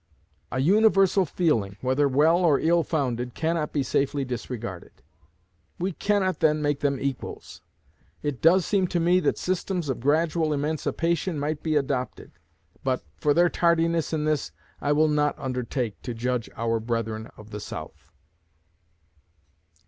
[0.51, 5.03] A universal feeling, whether well or ill founded, cannot be safely disregarded.
[5.77, 7.61] We cannot then make them equals.
[8.23, 12.31] It does seem to me that systems of gradual emancipation might be adopted;
[12.83, 14.51] but, for their tardiness in this,
[14.81, 18.09] I will not undertake to judge our brethren of the South.